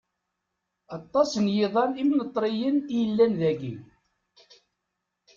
[0.97, 3.75] Aṭas n yiḍan imneṭriyen i yellan dagi.